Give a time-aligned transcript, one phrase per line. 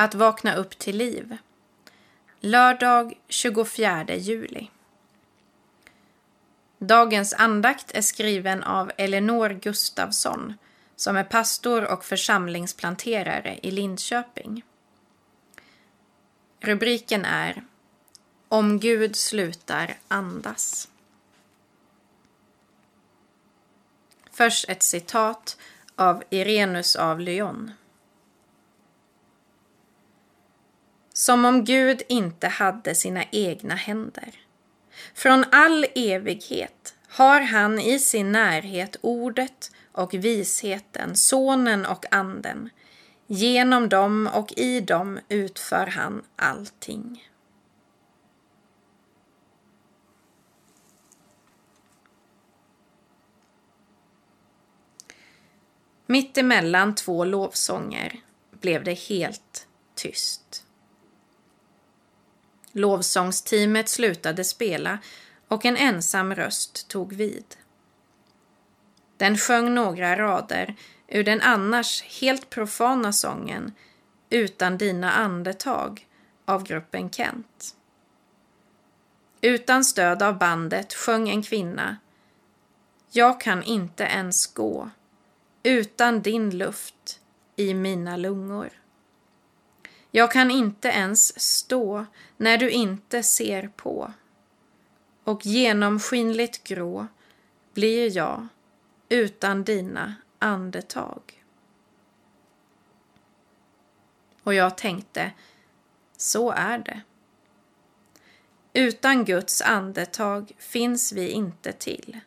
[0.00, 1.36] Att vakna upp till liv.
[2.40, 4.70] Lördag 24 juli.
[6.78, 10.54] Dagens andakt är skriven av Elinor Gustafsson
[10.96, 14.62] som är pastor och församlingsplanterare i Linköping.
[16.60, 17.64] Rubriken är
[18.48, 20.88] Om Gud slutar andas.
[24.30, 25.56] Först ett citat
[25.96, 27.72] av Irenus av Lyon.
[31.18, 34.34] Som om Gud inte hade sina egna händer.
[35.14, 42.70] Från all evighet har han i sin närhet ordet och visheten, sonen och anden.
[43.26, 47.28] Genom dem och i dem utför han allting.
[56.06, 60.64] Mitt emellan två lovsånger blev det helt tyst.
[62.72, 64.98] Lovsångsteamet slutade spela
[65.48, 67.44] och en ensam röst tog vid.
[69.16, 70.74] Den sjöng några rader
[71.08, 73.72] ur den annars helt profana sången
[74.30, 76.06] Utan dina andetag
[76.44, 77.74] av gruppen Kent.
[79.40, 81.96] Utan stöd av bandet sjöng en kvinna
[83.10, 84.90] Jag kan inte ens gå
[85.62, 87.20] utan din luft
[87.56, 88.70] i mina lungor.
[90.10, 92.06] Jag kan inte ens stå
[92.36, 94.12] när du inte ser på
[95.24, 97.06] och genomskinligt grå
[97.74, 98.48] blir jag
[99.08, 101.44] utan dina andetag.
[104.42, 105.32] Och jag tänkte,
[106.16, 107.00] så är det.
[108.72, 112.20] Utan Guds andetag finns vi inte till.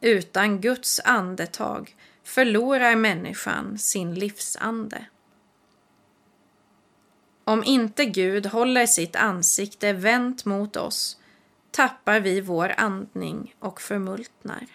[0.00, 5.06] Utan Guds andetag förlorar människan sin livsande.
[7.44, 11.18] Om inte Gud håller sitt ansikte vänt mot oss
[11.72, 14.66] tappar vi vår andning och förmultnar.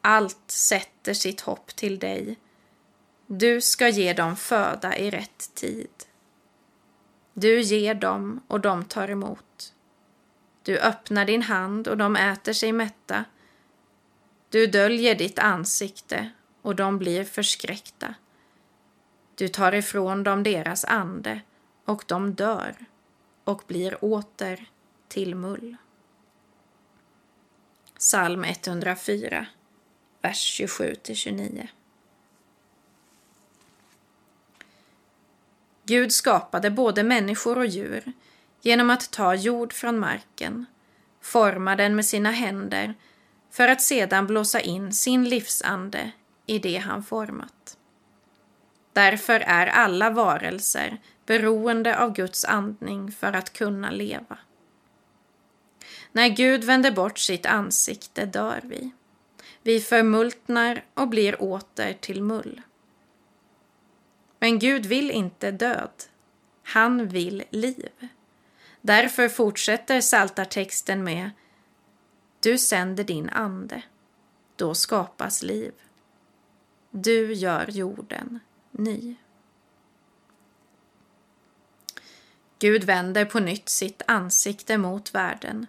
[0.00, 2.38] Allt sätter sitt hopp till dig.
[3.26, 5.90] Du ska ge dem föda i rätt tid.
[7.32, 9.74] Du ger dem och de tar emot.
[10.62, 13.24] Du öppnar din hand och de äter sig mätta.
[14.48, 16.30] Du döljer ditt ansikte
[16.62, 18.14] och de blir förskräckta.
[19.34, 21.40] Du tar ifrån dem deras ande
[21.84, 22.74] och de dör
[23.44, 24.66] och blir åter
[25.08, 25.76] till mull.
[27.98, 29.46] Psalm 104,
[30.20, 31.68] vers 27-29.
[35.84, 38.12] Gud skapade både människor och djur
[38.60, 40.66] genom att ta jord från marken,
[41.20, 42.94] forma den med sina händer
[43.50, 46.12] för att sedan blåsa in sin livsande
[46.46, 47.76] i det han format.
[48.92, 54.38] Därför är alla varelser beroende av Guds andning för att kunna leva.
[56.12, 58.90] När Gud vänder bort sitt ansikte dör vi.
[59.62, 62.60] Vi förmultnar och blir åter till mull.
[64.38, 65.90] Men Gud vill inte död.
[66.62, 68.08] Han vill liv.
[68.80, 71.30] Därför fortsätter saltartexten med
[72.40, 73.82] Du sänder din ande.
[74.56, 75.72] Då skapas liv.
[76.90, 78.40] Du gör jorden
[78.72, 79.16] ny.
[82.58, 85.66] Gud vänder på nytt sitt ansikte mot världen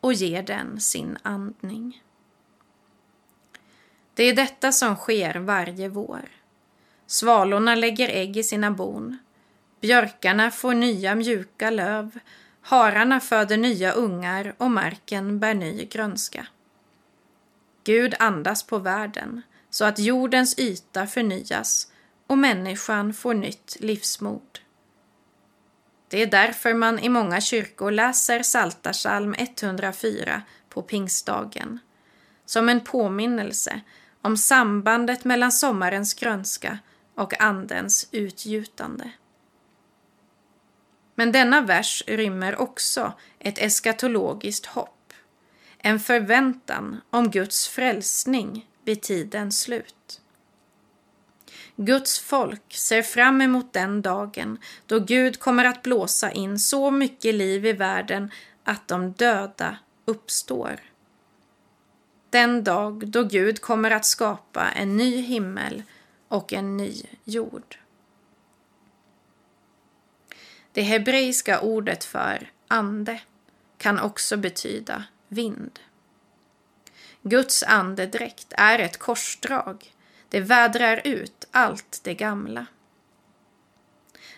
[0.00, 2.02] och ger den sin andning.
[4.14, 6.28] Det är detta som sker varje vår.
[7.06, 9.18] Svalorna lägger ägg i sina bon.
[9.80, 12.18] Björkarna får nya mjuka löv.
[12.60, 16.46] Hararna föder nya ungar och marken bär ny grönska.
[17.84, 21.92] Gud andas på världen så att jordens yta förnyas
[22.28, 24.58] och människan får nytt livsmod.
[26.08, 31.78] Det är därför man i många kyrkor läser Saltarsalm 104 på pingstdagen.
[32.44, 33.80] Som en påminnelse
[34.22, 36.78] om sambandet mellan sommarens grönska
[37.14, 39.10] och Andens utgjutande.
[41.14, 45.12] Men denna vers rymmer också ett eskatologiskt hopp.
[45.78, 50.20] En förväntan om Guds frälsning vid tidens slut.
[51.80, 57.34] Guds folk ser fram emot den dagen då Gud kommer att blåsa in så mycket
[57.34, 58.30] liv i världen
[58.64, 60.80] att de döda uppstår.
[62.30, 65.82] Den dag då Gud kommer att skapa en ny himmel
[66.28, 67.78] och en ny jord.
[70.72, 73.20] Det hebreiska ordet för ande
[73.76, 75.78] kan också betyda vind.
[77.22, 79.92] Guds andedräkt är ett korsdrag
[80.28, 82.66] det vädrar ut allt det gamla.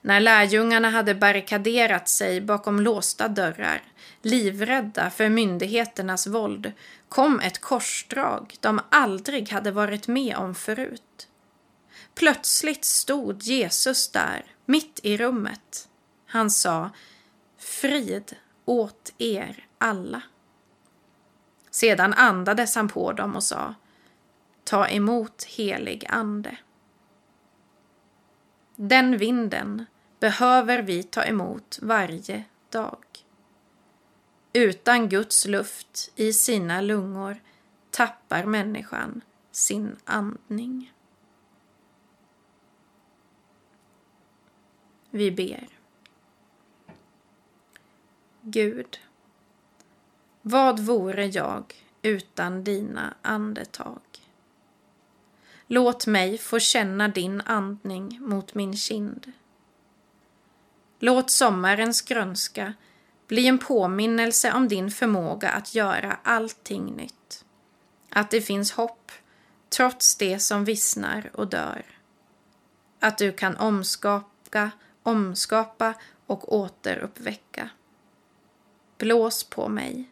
[0.00, 3.82] När lärjungarna hade barrikaderat sig bakom låsta dörrar,
[4.22, 6.72] livrädda för myndigheternas våld,
[7.08, 11.28] kom ett korsdrag de aldrig hade varit med om förut.
[12.14, 15.88] Plötsligt stod Jesus där, mitt i rummet.
[16.26, 16.90] Han sa
[17.58, 20.22] Frid åt er alla.
[21.70, 23.74] Sedan andades han på dem och sa
[24.68, 26.58] Ta emot helig ande.
[28.76, 29.84] Den vinden
[30.20, 33.04] behöver vi ta emot varje dag.
[34.52, 37.42] Utan Guds luft i sina lungor
[37.90, 39.20] tappar människan
[39.50, 40.92] sin andning.
[45.10, 45.68] Vi ber.
[48.42, 48.98] Gud,
[50.42, 54.27] vad vore jag utan dina andetag?
[55.70, 59.32] Låt mig få känna din andning mot min kind.
[60.98, 62.74] Låt sommarens grönska
[63.26, 67.44] bli en påminnelse om din förmåga att göra allting nytt.
[68.10, 69.12] Att det finns hopp
[69.68, 71.84] trots det som vissnar och dör.
[73.00, 74.70] Att du kan omskapa,
[75.02, 75.94] omskapa
[76.26, 77.70] och återuppväcka.
[78.98, 80.10] Blås på mig.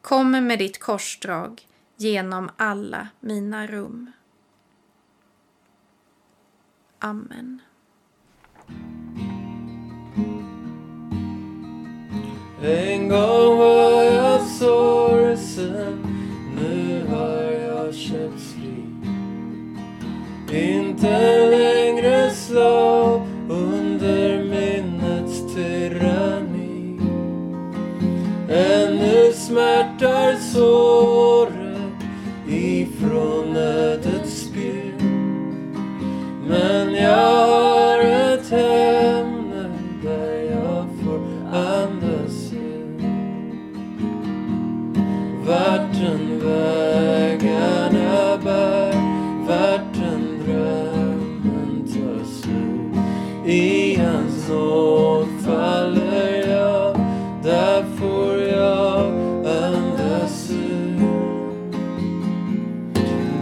[0.00, 4.12] Kom med ditt korsdrag genom alla mina rum.
[7.00, 7.60] Amen.
[12.62, 16.06] En gång var jag sorgsen,
[16.56, 18.84] nu har jag köpts fri.
[20.52, 21.08] Inte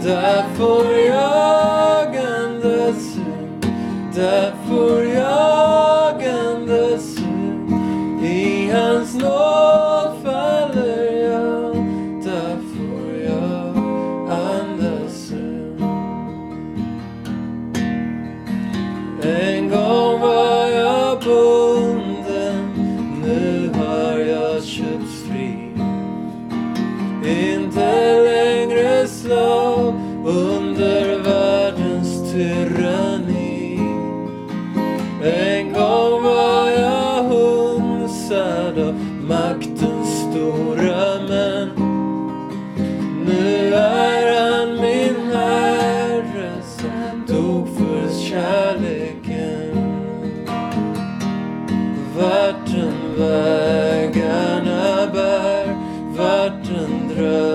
[0.05, 3.67] Där får jag andas ut.
[4.15, 8.23] Där får jag andas ut.
[8.23, 11.75] I hans nåd faller jag.
[12.23, 13.77] Där får jag
[14.29, 15.81] andas ut.
[19.25, 19.84] En gång
[38.75, 38.95] hunsad av
[39.27, 41.69] maktens stora män.
[43.25, 49.75] Nu är han min herre som dog för kärleken.
[52.17, 55.75] Vart den vägarna bär,
[56.17, 57.54] vart den drömmer